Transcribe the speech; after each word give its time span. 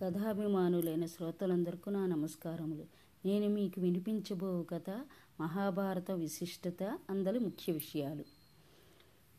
కథాభిమానులైన 0.00 1.06
శ్రోతలందరికీ 1.06 1.90
నా 1.90 2.06
నమస్కారములు. 2.06 2.84
నేను 3.24 3.48
మీకు 3.48 3.80
వినిపించబో 3.80 4.66
కథ 4.70 4.90
మహాభారత 5.40 6.10
విశిష్టత 6.10 6.98
అందరి 7.10 7.38
ముఖ్య 7.38 7.72
విషయాలు. 7.72 8.24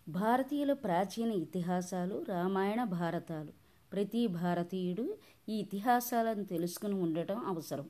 భారతీయుల 0.10 0.74
ప్రాచీన 0.74 1.32
ఇతిహాసాలు 1.32 2.26
రామాయణ 2.30 2.84
భారతాలు. 2.84 3.52
ప్రతి 3.94 4.28
భారతీయుడు 4.28 5.18
ఈ 5.50 5.56
ఇతిహాసాలను 5.56 6.44
తెలుసుకుని 6.44 6.96
ఉండటం 6.96 7.38
అవసరం. 7.38 7.90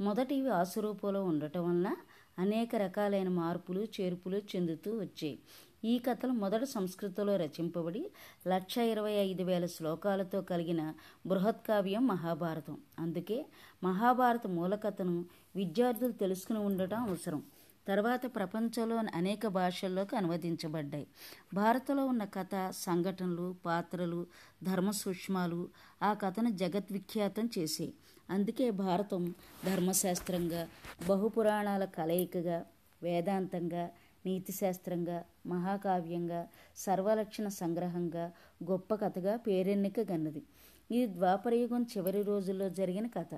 మొదటి 0.00 0.48
ఆసురూపంలో 0.48 1.24
ఉండటం 1.24 1.64
వలన 1.64 1.96
అనేక 2.38 2.76
రకాలైన 2.76 3.28
మార్పులు 3.28 3.86
చేర్పులు 4.00 4.36
చెందుతూ 4.36 4.98
వచ్చాయి. 4.98 5.38
ఈ 5.84 5.98
కథలు 5.98 6.30
మొదట 6.30 6.64
సంస్కృతంలో 6.64 7.36
రచింపబడి 7.36 8.10
లక్ష 8.48 8.78
ఇరవై 8.78 9.12
ఐదు 9.12 9.42
వేల 9.42 9.66
శ్లోకాలతో 9.66 10.42
కలిగిన 10.42 10.94
బృహత్కావ్యం 11.26 12.06
మహాభారతం. 12.06 12.78
అందుకే 12.98 13.46
మహాభారత 13.84 14.46
మూలకథను 14.46 15.24
విద్యార్థులు 15.56 16.12
తెలుసుకుని 16.12 16.58
ఉండటం 16.58 17.02
అవసరం. 17.02 17.42
తర్వాత 17.88 18.34
ప్రపంచంలోని 18.34 19.08
అనేక 19.14 19.46
భాషల్లోకి 19.46 20.16
అనువదించబడ్డాయి. 20.16 21.06
భారత్లో 21.54 22.06
ఉన్న 22.06 22.24
కథ 22.24 22.70
సంఘటనలు 22.70 23.56
పాత్రలు 23.66 24.26
ధర్మ 24.62 24.90
సూక్ష్మాలు 24.90 25.68
ఆ 26.02 26.12
కథను 26.12 26.50
జగద్విఖ్యాతం 26.50 27.50
చేసాయి. 27.58 27.94
అందుకే 28.30 28.70
భారతం 28.70 29.34
ధర్మశాస్త్రంగా 29.64 30.68
బహుపురాణాల 31.08 31.84
కలయికగా 31.84 32.66
వేదాంతంగా 33.02 33.90
నీతిశాస్త్రంగా 34.26 35.18
మహాకావ్యంగా 35.46 36.40
సర్వలక్షణ 36.76 37.48
సంగ్రహంగా 37.48 38.24
గొప్ప 38.70 38.94
కథగా 38.94 39.36
పేరెన్నికగన్నది 39.36 40.42
ఇది 40.90 41.06
ద్వాపరయుగం 41.14 41.82
చివరి 41.96 42.22
రోజుల్లో 42.22 42.68
జరిగిన 42.70 43.06
కథ. 43.06 43.32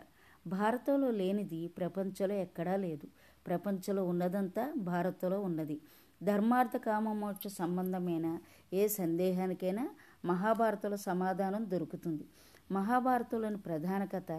భారతంలో 0.46 1.10
లేనిది 1.10 1.68
ప్రపంచంలో 1.68 2.34
ఎక్కడా 2.34 2.76
లేదు. 2.76 3.06
ప్రపంచంలో 3.46 4.04
ఉన్నదంతా 4.04 4.64
భారత్లో 4.76 5.40
ఉన్నది. 5.40 5.76
ధర్మార్థ 6.22 6.76
కామమోక్ష 6.76 7.46
సంబంధమైన 7.58 8.26
ఏ 8.72 8.88
సందేహానికైనా 8.88 9.84
మహాభారతంలో 10.24 10.96
సమాధానం 10.96 11.70
దొరుకుతుంది. 11.70 12.24
మహాభారతంలోని 12.72 13.56
ప్రధాన 13.56 14.04
కథ 14.04 14.30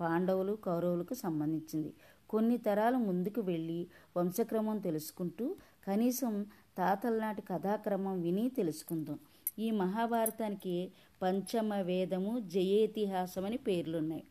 పాండవులు 0.00 0.52
కౌరవులకు 0.64 1.14
సంబంధించింది. 1.14 1.90
కొన్ని 2.30 2.56
తరాలు 2.58 2.96
ముందుకు 2.98 3.40
వెళ్ళి 3.40 3.80
వంశక్రమం 4.16 4.78
తెలుసుకుంటూ 4.78 5.44
కనీసం 5.86 6.32
తాతల 6.78 7.18
నాటి 7.18 7.42
కథాక్రమం 7.42 8.22
విని 8.22 8.48
తెలుసుకుందాం. 8.48 9.18
ఈ 9.58 9.70
మహాభారతానికి 9.70 10.74
పంచమ 11.22 11.74
వేదము 11.80 12.32
జయేతిహాసమని 12.38 13.56
పేర్లున్నాయి. 13.56 14.24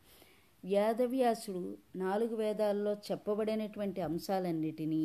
వేదవ్యాసుడు 0.63 1.61
నాలుగు 1.95 2.35
వేదాల్లో 2.35 2.93
చెప్పబడినటువంటి 3.07 4.01
అంశాలన్నిటినీ 4.01 5.03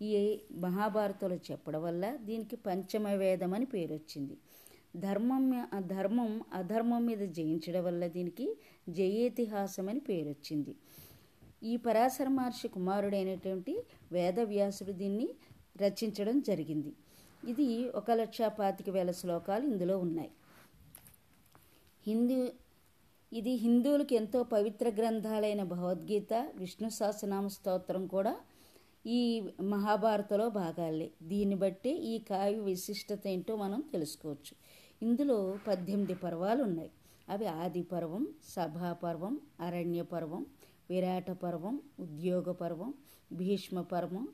ఈ 0.00 0.40
మహాభారతంలో 0.56 1.38
చెప్పడం 1.50 1.82
వల్ల 1.82 2.16
దీనికి 2.16 2.56
పంచమ 2.56 3.08
వేదం 3.14 3.54
అని 3.54 3.66
పేరు 3.66 3.92
వచ్చింది 3.94 4.36
ధర్మం 4.96 5.44
ధర్మం 5.86 6.30
అధర్మం 6.52 7.06
మీద 7.06 7.22
జయించడం 7.32 7.84
వల్ల 7.84 8.06
దీనికి 8.06 8.46
జయేతిహాసం 8.88 9.88
అని 9.88 10.00
పేరు 10.00 10.28
వచ్చింది 10.28 10.72
ఈ 11.62 11.76
పరాశర 11.76 12.28
మహర్షి 12.28 12.68
కుమారుడైనటువంటి 12.68 13.74
వేదవ్యాసుడు 14.12 14.92
దీన్ని 14.92 15.28
రచించడం 15.82 16.40
జరిగింది. 16.40 16.92
ఇది 17.48 17.68
ఒక 17.94 18.10
లక్ష 18.10 18.42
పాతిక 18.42 18.90
వేల 18.90 19.10
శ్లోకాలు 19.10 19.64
ఇందులో 19.66 19.98
ఉన్నాయి. 19.98 20.30
హిందూ 22.06 22.38
ఇది 23.32 23.50
హిందువులకు 23.50 24.14
ఎంతో 24.14 24.42
పవిత్ర 24.42 24.88
గ్రంథాలైన 24.88 25.62
భగవద్గీత 25.62 26.34
విష్ణు 26.56 26.88
సహస్రనామ 26.88 27.46
స్తోత్రం 27.46 28.06
కూడా 28.06 28.36
ఈ 29.06 29.20
మహాభారతలో 29.62 30.48
భాగాలే. 30.48 31.10
దీన్ని 31.22 31.56
బట్టి 31.56 31.90
ఈ 31.90 32.18
కావ్య 32.18 32.58
విశిష్టత 32.58 33.26
ఏంటో 33.26 33.56
మనం 33.56 33.80
తెలుసుకోవచ్చు. 33.92 34.54
ఇందులో 35.02 35.58
పద్దెనిమిది 35.68 36.14
పర్వాలు 36.14 36.62
ఉన్నాయి. 36.62 36.90
అవి 37.28 37.46
ఆది 37.46 37.82
పర్వం 37.82 38.26
సభా 38.48 38.92
పర్వం 38.92 39.40
అరణ్య 39.60 40.02
పర్వం 40.02 40.46
విరాట 40.90 41.30
పర్వం 41.30 41.80
ఉద్యోగ 42.00 42.52
పర్వం 42.52 42.94
భీష్మ 43.32 43.80
పర్వం 43.80 44.28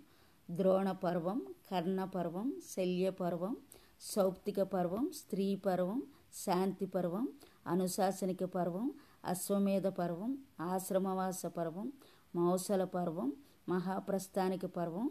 ద్రోణపర్వం 0.50 1.46
కర్ణపర్వం 1.70 2.52
శల్యపర్వం 2.76 3.56
సౌప్తిక 4.00 4.62
పర్వం 4.62 5.10
స్త్రీ 5.14 5.56
పర్వం 5.56 6.02
శాంతి 6.34 6.86
పర్వం 6.86 7.28
అనుశాసనిక 7.66 8.44
పర్వం 8.44 8.94
అశ్వమేధ 9.24 9.86
పర్వం 9.86 10.38
ఆశ్రమవాస 10.60 11.46
పర్వం 11.46 11.92
మౌసల 12.36 12.84
పర్వం 12.84 13.32
మహాప్రస్థానిక 13.68 14.66
పర్వం 14.66 15.10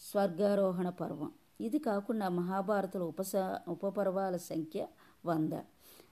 స్వర్గారోహణ 0.00 0.88
పర్వం 0.88 1.32
ఇది 1.60 1.78
కాకుండా 1.78 2.28
మహాభారతుల 2.28 3.02
ఉపస 3.02 3.36
ఉపపర్వాల 3.68 4.36
సంఖ్య 4.36 4.86
వంద. 5.26 5.52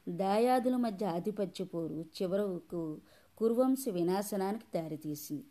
దాయాదుల 0.08 0.76
మధ్య 0.76 1.06
ఆధిపత్య 1.06 1.64
పోరు 1.64 2.04
చివరకు 2.22 2.98
కురువంశ 3.36 3.84
వినాశనానికి 3.88 4.64
దారితీసింది. 4.74 5.44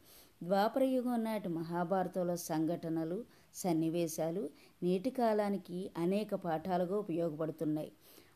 ద్వాపరయుగం 0.43 1.23
నాటి 1.23 1.49
మహాభారతంలో 1.49 2.35
సంఘటనలు 2.35 3.25
సన్నివేశాలు 3.55 4.49
నేటి 4.83 5.09
కాలానికి 5.09 5.91
అనేక 5.97 6.35
పాఠాలుగా 6.35 6.97
ఉపయోగపడుతున్నాయి. 6.97 7.91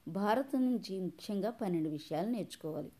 భారతం 0.07 0.65
నుంచి 0.65 0.99
ముఖ్యంగా 0.99 1.49
పన్నెండు 1.49 1.89
విషయాలు 1.89 2.29
నేర్చుకోవాలి. 2.29 2.91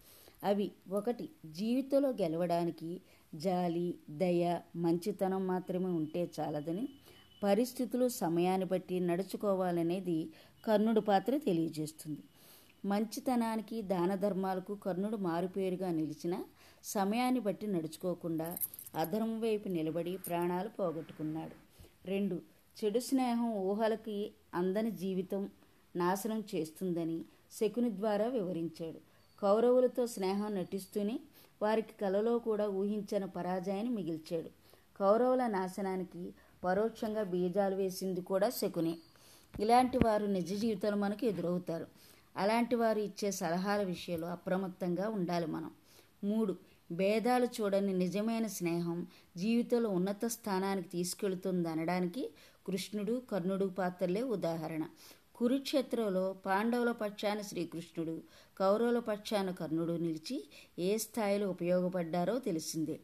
అవి 0.44 0.72
ఒకటి 0.90 1.30
జీవితంలో 1.46 2.10
గెలవడానికి 2.10 3.02
జాలి 3.36 4.00
దయ 4.10 4.44
మంచితనం 4.76 5.48
మాత్రమే 5.48 5.86
ఉంటే 5.86 6.30
చాలదని 6.40 6.90
పరిస్థితులు 7.44 8.08
సమయాన్ని 8.08 8.68
బట్టి 8.68 9.00
నడుచుకోవాలనేది 9.00 10.34
కర్ణుడి 10.66 11.02
పాత్ర 11.02 11.38
తెలియజేస్తుంది. 11.38 12.24
మంచితనానికి 12.86 13.82
దాన 13.82 14.16
ధర్మాలకు 14.16 14.76
కర్ణుడు 14.76 15.18
మారుపేరుగా 15.18 15.92
నిలిచిన 15.92 16.36
సమయాన్ని 16.84 17.40
బట్టి 17.40 17.68
నడుచుకోకుండా 17.68 18.58
అధర్మం 18.96 19.42
వైపు 19.42 19.68
నిలబడి 19.68 20.18
ప్రాణాలు 20.18 20.70
పోగొట్టుకున్నాడు. 20.70 21.56
రెండు 22.08 22.42
చెడు 22.84 23.00
స్నేహం 23.00 23.52
ఊహలకి 23.54 24.32
అందని 24.54 24.92
జీవితం 24.92 25.50
నాశనం 25.96 26.44
చేస్తుందని 26.56 27.26
శకుని 27.52 27.96
ద్వారా 27.96 28.28
వివరించాడు. 28.28 28.98
కౌరవులతో 29.42 30.08
స్నేహం 30.08 30.56
నటిస్తూనే 30.56 31.20
వారికి 31.62 31.94
కలలో 32.02 32.40
కూడా 32.40 32.68
ఊహించని 32.68 33.28
పరాజయాన్ని 33.28 33.90
మిగిల్చాడు. 33.90 34.50
కౌరవుల 34.98 35.48
నాశనానికి 35.48 36.34
పరోక్షంగా 36.64 37.24
బీజాలు 37.24 37.76
వేసింది 37.76 38.22
కూడా 38.22 38.50
శకునే. 38.50 38.98
ఇలాంటి 39.60 39.98
వారు 39.98 40.26
నిజ 40.26 40.62
జీవితంలో 40.62 40.98
మనకు 40.98 41.26
ఎదురవుతారు. 41.26 41.88
అలాంటి 42.38 42.76
వారు 42.76 43.00
ఇచ్చే 43.00 43.32
సలహాల 43.32 43.84
విషయంలో 43.84 44.28
అప్రమత్తంగా 44.28 45.10
ఉండాలి 45.10 45.48
మనం. 45.48 45.72
మూడు 46.24 46.71
భేదాలు 46.92 47.46
చూడని 47.46 47.94
నిజమైన 47.94 48.48
స్నేహం 48.48 49.08
జీవితంలో 49.38 49.90
ఉన్నత 49.90 50.26
స్థానానికి 50.26 50.90
తీసుకెళ్తుంది 50.90 51.70
అనడానికి 51.70 52.30
కృష్ణుడు 52.68 53.22
కర్ణుడు 53.32 53.66
పాత్రలే 53.66 54.22
ఉదాహరణ. 54.22 54.84
కురుక్షేత్రంలో 55.36 56.36
పాండవుల 56.46 56.92
పక్షాన 56.92 57.42
శ్రీకృష్ణుడు 57.42 58.22
కౌరవుల 58.60 59.00
పక్షాన 59.00 59.52
కర్ణుడు 59.52 59.94
నిలిచి 59.94 60.44
ఏ 60.80 60.98
స్థాయిలో 60.98 61.50
ఉపయోగపడ్డారో 61.50 62.40
తెలిసిందే. 62.40 63.00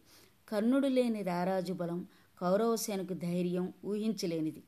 కర్ణుడు 0.50 0.88
లేని 0.88 1.22
రారాజు 1.22 1.74
బలం 1.74 2.08
కౌరవసేనకు 2.42 3.14
ధైర్యం 3.14 3.74
ఊహించలేనిది. 3.86 4.64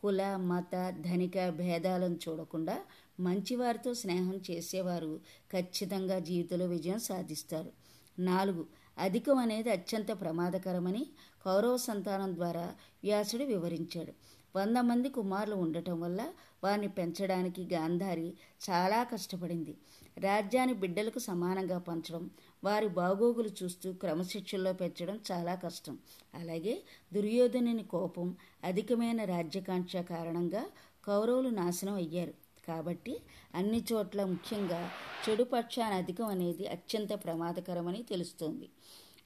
కుల 0.00 0.36
మత 0.36 0.94
ధనిక 1.00 1.48
భేదాలను 1.48 2.18
చూడకుండా 2.28 2.78
మంచివారితో 3.20 3.94
స్నేహం 3.94 4.40
చేసేవారు 4.50 5.20
ఖచ్చితంగా 5.52 6.18
జీవితంలో 6.18 6.66
విజయం 6.66 6.98
సాధిస్తారు. 6.98 7.83
నాలుగు. 8.18 8.66
అధికం 8.98 9.38
అనేది 9.38 9.70
అత్యంత 9.70 10.20
ప్రమాదకరమని 10.20 11.06
కౌరవ 11.44 11.76
సంతానం 11.76 12.34
ద్వారా 12.34 12.74
వ్యాసుడు 13.04 13.44
వివరించాడు. 13.44 14.12
వంద 14.58 14.76
మంది 14.76 15.08
కుమారులు 15.08 15.54
ఉండటం 15.54 16.00
వల్ల 16.00 16.32
వారిని 16.64 16.88
పెంచడానికి 16.88 17.68
గాంధారి 17.72 18.34
చాలా 18.70 19.04
కష్టపడింది. 19.04 19.76
రాజ్యాన్ని 20.18 20.74
బిడ్డలకు 20.74 21.18
సమానంగా 21.18 21.78
పంచడం 21.78 22.30
వారి 22.64 22.88
బాగోగులు 22.88 23.50
చూస్తూ 23.62 23.92
క్రమశిక్షణలో 23.92 24.72
పెంచడం 24.72 25.20
చాలా 25.32 25.54
కష్టం. 25.54 25.98
అలాగే 26.34 26.82
దుర్యోధనుని 27.14 27.82
కోపం 27.82 28.36
అధికమైన 28.64 29.24
రాజ్యకాంక్ష 29.24 29.96
కారణంగా 29.96 30.64
కౌరవులు 31.04 31.48
నాశనం 31.48 31.94
అయ్యారు. 31.94 32.43
కాబట్టి 32.68 33.14
అన్ని 33.54 33.84
చోట్ల 33.92 34.24
ముఖ్యంగా 34.24 34.90
చెడు 35.24 35.44
పక్షాన 35.44 35.92
అధికం 35.94 36.24
అనేది 36.24 36.66
అత్యంత 36.66 37.12
ప్రమాదకరమని 37.24 38.02
తెలుస్తుంది. 38.02 38.68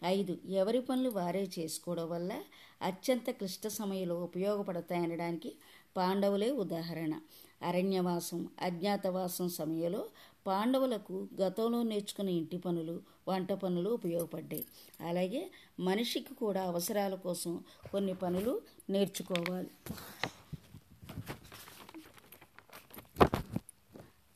ఐదు 0.05 0.39
ఎవరి 0.61 0.81
పనులు 0.81 1.11
వారే 1.11 1.49
చేసుకోవడం 1.59 2.09
వల్ల 2.11 2.33
అత్యంత 2.83 3.31
క్లిష్ట 3.31 3.67
సమయంలో 3.69 4.17
ఉపయోగపడతాయనడానికి 4.23 5.53
పాండవులే 5.97 6.51
ఉదాహరణ. 6.51 7.15
అరణ్యవాసం 7.63 8.49
అజ్ఞాతవాసం 8.63 9.49
సమయంలో 9.49 10.03
పాండవులకు 10.47 11.29
గతంలో 11.41 11.83
నేర్చుకున్న 11.83 12.31
ఇంటి 12.31 12.59
పనులు 12.59 12.95
వంట 13.29 13.53
పనులు 13.53 13.91
ఉపయోగపడ్డాయి. 13.91 14.65
అలాగే 15.01 15.51
మనిషికి 15.81 16.35
కూడా 16.35 16.63
అవసరాల 16.63 17.15
కోసం 17.15 17.53
కొన్ని 17.93 18.15
పనులు 18.15 18.61
నేర్చుకోవాలి. 18.91 19.71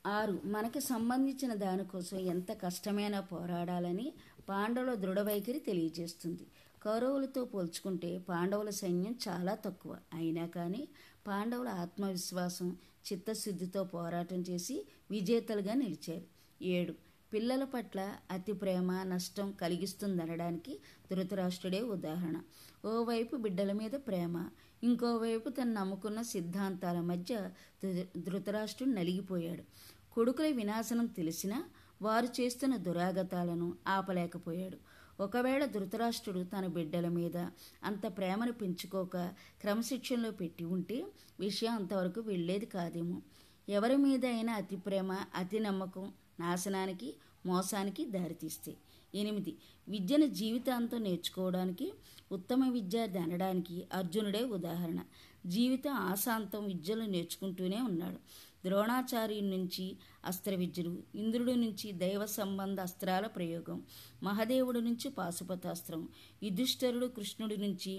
ఆరు 0.05 0.41
మనకి 0.45 0.79
సంబంధించిన 0.79 1.53
దానికోసం 1.53 2.17
ఎంత 2.17 2.51
కష్టమైనా 2.51 3.19
పోరాడాలని 3.21 4.13
పాండవుల 4.49 4.93
దృఢ 4.93 5.19
వైఖరి 5.19 5.59
తెలియజేస్తుంది. 5.59 6.45
కౌరవులతో 6.83 7.45
పోల్చుకుంటే 7.45 8.17
పాండవుల 8.29 8.69
సైన్యం 8.69 9.15
చాలా 9.27 9.55
తక్కువ. 9.55 9.97
అయినా 10.13 10.45
కానీ 10.47 10.87
పాండవుల 11.27 11.67
ఆత్మవిశ్వాసం 11.67 12.77
చిత్తశుద్ధితో 13.07 13.83
పోరాటం 13.83 14.41
చేసి 14.49 14.85
విజేతలుగా 15.11 15.73
నిలిచారు. 15.73 16.25
ఏడు 16.63 16.93
పిల్లల 17.33 17.63
పట్ల 17.63 17.99
అతి 18.31 18.53
ప్రేమ 18.53 19.03
నష్టం 19.03 19.51
కలిగిస్తుందనడానికి 19.51 20.79
ధృతరాష్ట్రుడే 21.11 21.81
ఉదాహరణ. 21.81 22.41
ఓవైపు 22.85 23.35
బిడ్డల 23.35 23.71
మీద 23.71 23.91
ప్రేమ 23.91 24.49
ఇంకోవైపు 24.83 25.49
తను 25.49 25.73
నమ్ముకున్న 25.73 26.21
సిద్ధాంతాల 26.21 26.99
మధ్య 27.01 27.51
ధృతరాష్ట్రుడు 28.17 28.91
నలిగిపోయాడు. 28.91 29.63
కొడుకుల 30.13 30.45
వినాశనం 30.45 31.05
తెలిసినా 31.05 31.63
వారు 32.01 32.25
చేస్తున్న 32.25 32.75
దురాగతాలను 32.75 33.73
ఆపలేకపోయాడు. 33.87 34.77
ఒకవేళ 35.19 35.65
ధృతరాష్ట్రుడు 35.65 36.43
తన 36.43 36.67
బిడ్డల 36.67 37.07
మీద 37.09 37.37
అంత 37.83 38.07
ప్రేమను 38.07 38.51
పెంచుకోక 38.51 39.17
క్రమశిక్షణలో 39.61 40.31
పెట్టి 40.31 40.65
ఉంటే 40.65 41.05
విషయం 41.39 41.73
అంతవరకు 41.73 42.21
వెళ్ళేది 42.21 42.65
కాదేమో. 42.65 43.21
ఎవరి 43.69 43.97
మీద 43.97 44.25
అయినా 44.25 44.53
అతి 44.53 44.75
ప్రేమ 44.75 45.11
అతి 45.35 45.59
నమ్మకం 45.59 46.11
నాశనానికి 46.43 47.09
మోసానికి 47.45 48.03
దారితీస్తాయి 48.15 48.77
ఎనిమిది. 49.15 49.51
విద్యను 49.87 50.27
జీవితాంతం 50.33 51.01
నేర్చుకోవడానికి 51.03 51.87
ఉత్తమ 52.31 52.69
విద్యార్థి 52.69 53.19
అనడానికి 53.19 53.75
అర్జునుడే 53.93 54.41
ఉదాహరణ. 54.55 54.99
జీవితం 55.45 55.93
ఆశాంతం 56.11 56.61
విద్యలు 56.67 57.05
నేర్చుకుంటూనే 57.05 57.79
ఉన్నాడు. 57.81 58.19
ద్రోణాచార్యుడి 58.65 59.47
నుంచి 59.55 59.85
అస్త్ర 60.25 60.51
విద్యలు 60.55 60.91
ఇంద్రుడి 61.15 61.55
నుంచి 61.55 61.87
దైవ 61.93 62.25
సంబంధ 62.35 62.77
అస్త్రాల 62.79 63.25
ప్రయోగం 63.27 63.79
మహదేవుడి 64.23 64.81
నుంచి 64.81 65.07
పాశుపతాస్త్రం 65.09 66.01
యుధిష్ఠరుడు 66.43 67.07
కృష్ణుడి 67.17 67.57
నుంచి 67.57 67.93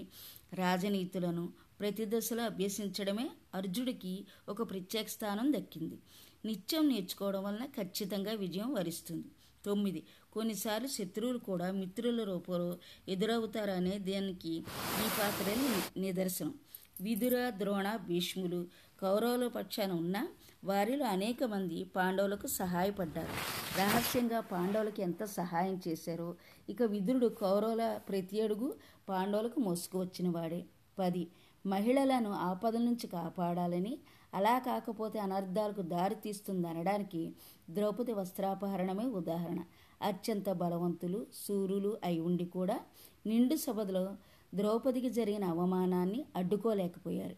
రాజనీతులను 0.53 1.45
ప్రతి 1.79 2.05
దశలో 2.05 2.43
అభ్యసించడమే 2.43 3.29
అర్జుడికి 3.55 4.25
ఒక 4.49 4.69
ప్రత్యేక 4.69 5.07
స్థానం 5.07 5.53
దక్కింది. 5.53 5.97
నిత్యం 6.45 6.89
నేర్చుకోవడం 6.89 7.43
వలన 7.43 7.65
ఖచ్చితంగా 7.65 8.31
విజయం 8.31 8.73
వరిస్తుంది. 8.73 9.27
తొమ్మిది. 9.65 10.03
కొన్నిసార్లు 10.33 10.87
శత్రువులు 10.87 11.37
కూడా 11.37 11.71
మిత్రుల 11.71 12.23
రూపంలో 12.23 12.77
ఎదురవుతారనే 13.07 13.99
దానికి 13.99 14.49
ఈ 14.49 15.09
పాత్ర 15.19 15.55
నిదర్శనం. 15.99 16.53
విదుర 17.01 17.49
ద్రోణ 17.49 17.95
భీష్ములు 17.95 18.67
కౌరవుల 19.01 19.47
పక్షాన 19.47 19.91
ఉన్న 19.91 20.27
వారిలో 20.63 21.05
అనేక 21.05 21.43
మంది 21.43 21.83
పాండవులకు 21.83 22.47
సహాయపడ్డారు. 22.47 23.33
రహస్యంగా 23.79 24.39
పాండవులకు 24.39 25.01
ఎంత 25.01 25.23
సహాయం 25.23 25.81
చేశారో 25.87 26.35
ఇక 26.69 26.83
విదురుడు 26.83 27.27
కౌరవుల 27.27 27.99
ప్రతి 28.09 28.41
అడుగు 28.41 28.75
పాండవులకు 29.09 29.59
మోసుకువచ్చిన 29.59 30.29
వాడే 30.29 30.65
పది. 30.99 31.27
మహిళలను 31.65 32.31
ఆపదల 32.31 32.79
నుంచి 32.79 33.07
కాపాడాలని 33.07 33.97
అలా 34.33 34.59
కాకపోతే 34.59 35.19
అనర్థాలకు 35.19 35.81
దారి 35.81 36.15
తీస్తుందనడానికి 36.15 37.33
ద్రౌపది 37.69 38.13
వస్త్రాపహరణమే 38.13 39.05
ఉదాహరణ. 39.05 39.63
అత్యంత 40.01 40.49
బలవంతులు 40.51 41.27
సూరులు 41.33 41.97
అయి 42.03 42.19
ఉండి 42.19 42.45
కూడా 42.45 42.79
నిండు 43.25 43.55
సభలో 43.55 44.15
ద్రౌపదికి 44.55 45.09
జరిగిన 45.09 45.45
అవమానాన్ని 45.45 46.25
అడ్డుకోలేకపోయారు. 46.35 47.35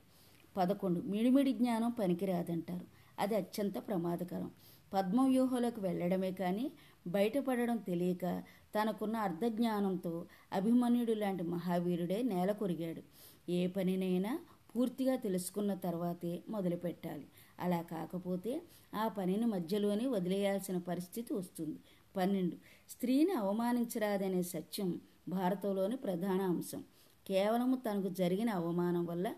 పదకొండు 0.57 0.99
మిడిమిడి 0.99 1.53
జ్ఞానం 1.53 1.91
పనికిరాదంటారు. 1.91 2.85
అది 3.19 3.35
అత్యంత 3.35 3.77
ప్రమాదకరం. 3.87 4.51
పద్మవ్యూహంలోకి 4.93 5.79
వెళ్ళడమే 5.79 6.31
కానీ 6.31 6.71
బయటపడడం 7.07 7.77
తెలియక 7.77 8.43
తనకున్న 8.75 9.15
అర్ధజ్ఞానంతో 9.17 10.25
అభిమన్యుడు 10.53 11.11
లాంటి 11.11 11.43
మహావీరుడే 11.43 12.21
నేల 12.23 12.51
కొరిగాడు 12.51 13.01
ఏ 13.49 13.67
పనినైనా 13.67 14.39
పూర్తిగా 14.75 15.15
తెలుసుకున్న 15.15 15.73
తర్వాతే 15.73 16.43
మొదలుపెట్టాలి. 16.49 17.27
అలా 17.59 17.81
కాకపోతే 17.81 18.61
ఆ 18.95 19.07
పనిని 19.07 19.45
మధ్యలోనే 19.45 20.05
వదిలేయాల్సిన 20.05 20.77
పరిస్థితి 20.77 21.33
వస్తుంది. 21.33 21.79
పన్నెండు. 22.15 22.55
స్త్రీని 22.89 23.31
అవమానించరాదనే 23.31 24.43
సత్యం 24.43 25.01
భారతంలోని 25.27 25.95
ప్రధాన 25.95 26.41
అంశం. 26.41 26.83
కేవలం 27.27 27.81
తనకు 27.91 28.09
జరిగిన 28.09 28.49
అవమానం 28.49 29.05
వల్ల 29.05 29.33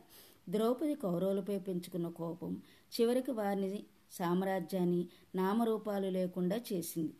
ద్రౌపది 0.50 0.96
కౌరవులపై 0.96 1.60
పెంచుకున్న 1.60 2.08
కోపం 2.08 2.62
చివరికి 3.02 3.32
వారిని 3.32 3.84
సామ్రాజ్యాన్ని 4.12 5.08
నామరూపాలు 5.36 6.08
లేకుండా 6.08 6.62
చేసింది. 6.74 7.14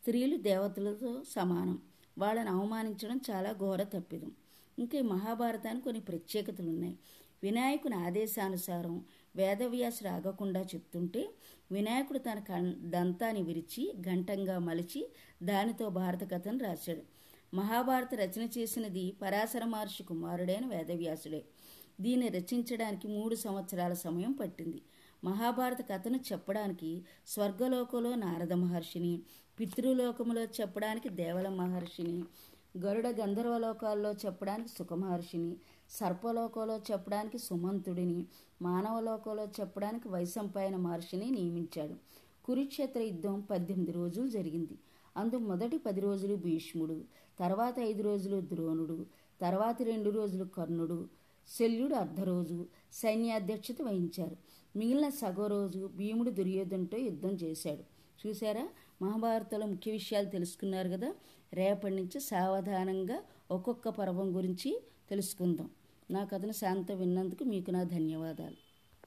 స్త్రీలు 0.00 0.36
దేవతలతో 0.36 1.22
సమానం. 1.28 1.82
వాళ్ళని 2.18 2.48
అవమానించడం 2.48 3.20
చాలా 3.30 3.52
ఘోర 3.52 3.82
తప్పిదం. 3.82 4.32
ఇంకా 4.78 4.98
ఈ 4.98 5.02
మహాభారతానికి 5.02 5.84
కొన్ని 5.84 6.00
ప్రత్యేకతలు 6.00 6.68
ఉన్నాయి. 6.68 6.98
వినాయకుని 7.42 7.94
ఆదేశానుసారం 7.94 9.04
వేదవ్యాసుడు 9.36 10.08
ఆగకుండా 10.08 10.60
చెప్తుంటే 10.60 11.30
వినాయకుడు 11.72 12.18
తన 12.18 12.38
కం- 12.38 12.90
దంతాన్ని 12.90 13.42
విరిచి 13.42 13.94
ఘంటంగా 14.00 14.58
మలిచి 14.58 15.12
దానితో 15.42 15.88
భారత 15.88 16.32
కథను 16.32 16.58
రాశాడు. 16.58 17.02
మహాభారత 17.56 18.14
రచన 18.14 18.48
చేసినది 18.58 19.16
పరాశర 19.22 19.64
మహర్షి 19.64 20.02
కుమారుడైన 20.02 20.66
వేదవ్యాసుడే. 20.66 21.44
దీన్ని 22.00 22.28
రచించడానికి 22.28 23.08
మూడు 23.08 23.34
సంవత్సరాల 23.34 23.92
సమయం 23.92 24.32
పట్టింది. 24.32 24.82
మహాభారత 25.24 25.88
కథను 25.90 26.16
చెప్పడానికి 26.16 27.04
స్వర్గలోకంలో 27.26 28.14
నారద 28.14 28.52
మహర్షిని 28.52 29.20
పితృలోకములో 29.60 30.42
చెప్పడానికి 30.42 31.08
దేవల 31.08 31.48
మహర్షిని 31.48 32.24
గరుడ 32.78 33.06
గంధర్వలోకాల్లో 33.06 34.12
చెప్పడానికి 34.12 34.68
సుఖమహర్షిని 34.68 35.56
సర్పలోకంలో 35.90 36.76
చెప్పడానికి 36.76 37.38
సుమంతుడిని 37.38 38.26
మానవలోకంలో 38.62 39.44
చెప్పడానికి 39.44 40.08
వైశంపాయన 40.08 40.76
మహర్షిని 40.76 41.30
నియమించాడు. 41.30 41.94
కురుక్షేత్ర 42.44 43.00
యుద్ధం 43.00 43.40
పద్దెనిమిది 43.40 43.92
రోజులు 43.92 44.28
జరిగింది. 44.28 44.78
అందు 45.16 45.36
మొదటి 45.36 45.78
పది 45.78 46.00
రోజులు 46.00 46.36
భీష్ముడు 46.36 47.04
తర్వాత 47.38 47.78
ఐదు 47.78 48.02
రోజులు 48.02 48.40
ద్రోణుడు 48.40 49.06
తర్వాత 49.40 49.82
రెండు 49.82 50.10
రోజులు 50.10 50.44
కర్ణుడు 50.44 51.08
శల్యుడు 51.48 51.94
అర్ధరోజు 51.94 52.66
సైన్యాధ్యక్షత 52.92 53.76
వహించారు. 53.82 54.36
మిగిలిన 54.76 55.08
సగో 55.08 55.46
రోజు 55.46 55.90
భీముడు 55.96 56.30
దుర్యోధనతో 56.30 56.98
యుద్ధం 56.98 57.30
చేశాడు. 57.30 57.84
చూసారా 58.26 58.68
మహాభారతంలో 59.02 59.66
ముఖ్య 59.66 59.92
విషయాలు 59.92 60.26
తెలుసుకున్నారు 60.26 60.88
కదా. 60.88 61.14
రేపటి 61.52 61.94
నుంచి 61.94 62.20
సావధానంగా 62.20 63.22
ఒక్కొక్క 63.50 63.88
పర్వం 63.88 64.36
గురించి 64.36 64.82
తెలుసుకుందాం. 65.10 65.70
నా 66.10 66.24
కథను 66.24 66.52
శాంత 66.52 66.92
విన్నందుకు 66.92 67.44
మీకు 67.44 67.70
నా 67.70 67.82
ధన్యవాదాలు. 67.82 68.71